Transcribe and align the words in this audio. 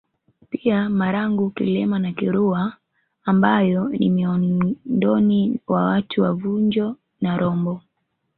Pia 0.49 0.89
Marangu 0.89 1.49
Kilema 1.49 1.99
na 1.99 2.11
Kirua 2.13 2.77
ambayo 3.25 3.89
ni 3.89 4.09
miondoni 4.09 5.59
wa 5.67 5.83
watu 5.85 6.21
wa 6.21 6.33
vunjo 6.33 6.95
na 7.21 7.37
rombo 7.37 7.81